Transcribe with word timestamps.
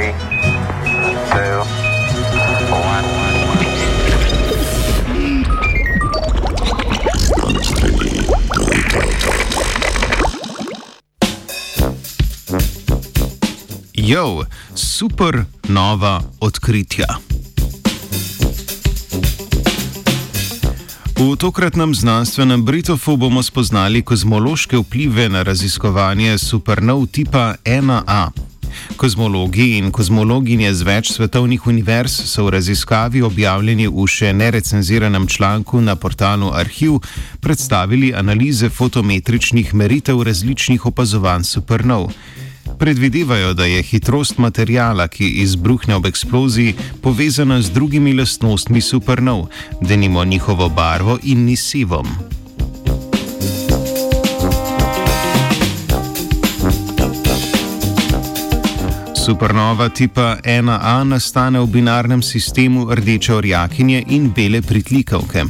Three, 0.00 0.14
two, 1.30 1.60
one. 2.72 3.04
Jo, 13.92 14.44
super 14.74 15.44
nova 15.68 16.20
odkritja. 16.40 17.06
V 21.16 21.36
tokratnem 21.36 21.94
znanstvenem 21.94 22.64
Britofu 22.64 23.16
bomo 23.16 23.42
spoznali 23.42 24.02
kozmološke 24.02 24.76
vplive 24.76 25.28
na 25.28 25.42
raziskovanje 25.42 26.38
supernov 26.38 27.06
tipa 27.06 27.54
1A. 27.64 28.49
Kozmologi 28.96 29.78
in 29.78 29.90
kozmologinje 29.90 30.74
z 30.74 30.86
več 30.86 31.12
svetovnih 31.12 31.66
univerz 31.66 32.12
so 32.30 32.44
v 32.46 32.54
raziskavi 32.56 33.22
objavljeni 33.22 33.88
v 33.88 34.06
še 34.06 34.32
nerecenziranem 34.32 35.26
članku 35.26 35.80
na 35.80 35.96
portalu 35.96 36.52
Arhiv 36.54 37.00
predstavili 37.40 38.14
analize 38.14 38.68
fotometričnih 38.68 39.74
meritev 39.74 40.22
različnih 40.22 40.86
opazovanj 40.86 41.44
supernov. 41.44 42.10
Predvidevajo, 42.78 43.54
da 43.54 43.64
je 43.64 43.82
hitrost 43.82 44.38
materijala, 44.38 45.08
ki 45.08 45.28
izbruhne 45.42 45.96
ob 45.96 46.06
eksploziji, 46.06 46.74
povezana 47.02 47.62
z 47.62 47.70
drugimi 47.70 48.12
lastnostmi 48.14 48.80
supernov, 48.80 49.48
denimo 49.80 50.24
njihovo 50.24 50.68
barvo 50.68 51.18
in 51.22 51.44
nisivom. 51.44 52.29
Supernova 59.30 59.88
tipa 59.88 60.38
1A 60.42 61.04
nastane 61.06 61.60
v 61.60 61.66
binarnem 61.66 62.22
sistemu 62.22 62.88
rdeče 62.94 63.34
orjakinje 63.34 64.02
in 64.08 64.32
bele 64.34 64.58
pritlikavke. 64.62 65.44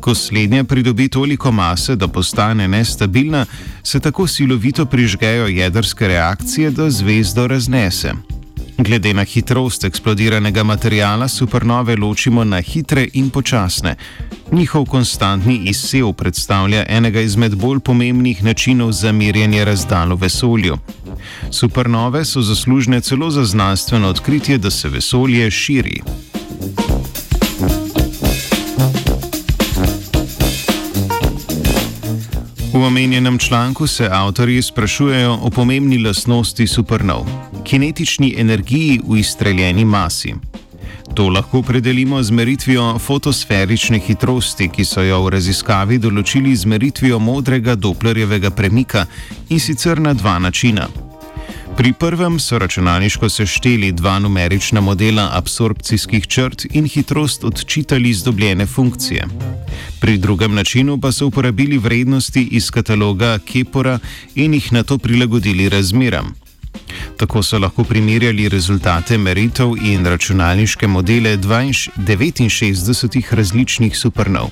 Ko 0.00 0.14
slednja 0.14 0.64
pridobi 0.64 1.08
toliko 1.08 1.50
mase, 1.52 1.96
da 1.96 2.08
postane 2.08 2.68
nestabilna, 2.68 3.46
se 3.82 4.00
tako 4.00 4.26
silovito 4.26 4.86
prižgejo 4.86 5.46
jedrske 5.46 6.08
reakcije, 6.08 6.70
da 6.70 6.90
zvezdo 6.90 7.46
raznese. 7.46 8.12
Glede 8.78 9.14
na 9.14 9.24
hitrost 9.24 9.84
eksplodiranega 9.84 10.62
materijala 10.62 11.28
supernove 11.28 11.96
ločimo 11.96 12.44
na 12.44 12.60
hitre 12.60 13.08
in 13.12 13.30
počasne. 13.30 13.96
Njihov 14.52 14.84
konstantni 14.84 15.56
izsev 15.64 16.12
predstavlja 16.12 16.84
enega 16.88 17.20
izmed 17.20 17.56
bolj 17.56 17.80
pomembnih 17.80 18.44
načinov 18.44 18.92
za 18.92 19.12
merjenje 19.12 19.64
razdalj 19.64 20.14
v 20.14 20.20
vesolju. 20.20 20.78
Supernove 21.50 22.24
so 22.24 22.42
zaslužne 22.42 23.00
celo 23.00 23.30
za 23.30 23.44
znanstveno 23.44 24.08
odkritje, 24.08 24.58
da 24.58 24.70
se 24.70 24.88
vesolje 24.88 25.50
širi. 25.50 26.02
V 32.72 32.84
omenjenem 32.84 33.38
članku 33.38 33.86
se 33.86 34.08
avtorji 34.12 34.62
sprašujejo 34.62 35.38
o 35.42 35.50
pomembni 35.50 35.98
lastnosti 35.98 36.66
supernov- 36.66 37.26
kinetični 37.68 38.34
energiji 38.38 39.00
v 39.08 39.16
izstreljeni 39.18 39.84
masi. 39.84 40.34
To 41.14 41.28
lahko 41.28 41.62
predelimo 41.62 42.22
z 42.22 42.30
meritvijo 42.30 42.98
fotosferične 42.98 43.98
hitrosti, 43.98 44.68
ki 44.68 44.84
so 44.84 45.02
jo 45.02 45.22
v 45.24 45.30
raziskavi 45.30 45.98
določili 45.98 46.56
z 46.56 46.64
meritvijo 46.64 47.18
modrega 47.18 47.74
Dopplerjevega 47.74 48.50
premika 48.50 49.06
in 49.48 49.60
sicer 49.60 50.00
na 50.00 50.14
dva 50.14 50.38
načina. 50.38 51.07
Pri 51.78 51.92
prvem 51.92 52.40
so 52.40 52.58
računalniško 52.58 53.28
sešteli 53.28 53.92
dva 53.92 54.18
numerična 54.18 54.80
modela 54.80 55.28
absorpcijskih 55.32 56.26
črt 56.26 56.66
in 56.70 56.88
hitrost 56.88 57.44
odčitali 57.44 58.14
z 58.14 58.24
dobljene 58.24 58.66
funkcije. 58.66 59.26
Pri 60.00 60.16
drugem 60.18 60.54
načinu 60.54 60.98
pa 61.00 61.12
so 61.12 61.26
uporabili 61.26 61.78
vrednosti 61.78 62.42
iz 62.50 62.70
kataloga 62.70 63.38
Kepora 63.38 63.98
in 64.34 64.54
jih 64.54 64.72
na 64.72 64.82
to 64.82 64.98
prilagodili 64.98 65.68
razmeram. 65.68 66.34
Tako 67.16 67.42
so 67.42 67.58
lahko 67.58 67.84
primerjali 67.84 68.48
rezultate 68.48 69.18
meritev 69.18 69.76
in 69.82 70.06
računalniške 70.06 70.86
modele 70.86 71.36
69 71.36 73.34
različnih 73.34 73.98
supernov. 73.98 74.50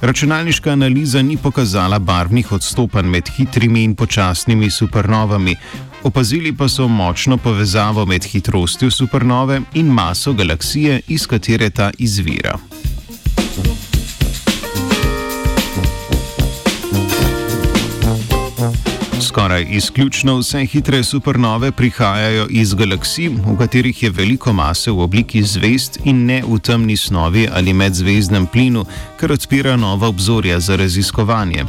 Računalniška 0.00 0.70
analiza 0.70 1.22
ni 1.22 1.36
pokazala 1.36 1.98
barvnih 1.98 2.52
odstopanj 2.52 3.06
med 3.06 3.28
hitrimi 3.36 3.84
in 3.84 3.94
počasnimi 3.94 4.70
supernovami, 4.70 5.56
opazili 6.02 6.56
pa 6.56 6.68
so 6.68 6.88
močno 6.88 7.36
povezavo 7.36 8.06
med 8.06 8.24
hitrostjo 8.24 8.90
supernove 8.90 9.60
in 9.74 9.86
maso 9.86 10.32
galaksije, 10.32 11.00
iz 11.08 11.26
katere 11.26 11.70
ta 11.70 11.90
izvira. 11.98 12.58
Skoraj 19.32 19.66
izključno 19.70 20.36
vse 20.38 20.66
hitre 20.66 21.02
supernove 21.04 21.72
prihajajo 21.72 22.46
iz 22.50 22.74
galaksij, 22.74 23.28
v 23.28 23.56
katerih 23.58 24.02
je 24.02 24.10
veliko 24.10 24.52
mase 24.52 24.90
v 24.90 25.00
obliki 25.00 25.42
zvezd 25.42 25.98
in 26.04 26.26
ne 26.26 26.42
v 26.46 26.58
temni 26.58 26.96
snovi 26.96 27.48
ali 27.52 27.72
medzvezdnem 27.72 28.46
plinu, 28.46 28.84
kar 29.16 29.32
odpira 29.32 29.76
nova 29.76 30.08
obzorja 30.08 30.60
za 30.60 30.76
raziskovanje. 30.76 31.64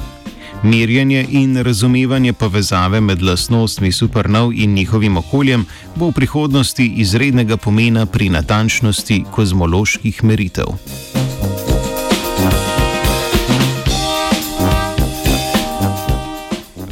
Merjenje 0.63 1.25
in 1.29 1.57
razumevanje 1.63 2.33
povezave 2.33 3.01
med 3.01 3.21
lastnostmi 3.21 3.91
supernov 3.91 4.53
in 4.53 4.73
njihovim 4.73 5.17
okoljem 5.17 5.65
bo 5.95 6.07
v 6.07 6.11
prihodnosti 6.11 6.85
izrednega 6.85 7.57
pomena 7.57 8.05
pri 8.05 8.29
natančnosti 8.29 9.23
kozmoloških 9.31 10.23
meritev. 10.23 10.65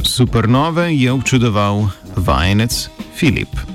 Supernove 0.02 0.94
je 0.96 1.12
občudoval 1.12 1.88
vajenec 2.16 2.88
Filip. 3.16 3.71